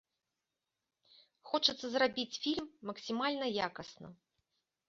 Хочацца 1.51 1.85
зрабіць 1.97 2.27
фільм 2.47 2.67
максімальна 2.91 3.47
якасна. 3.71 4.07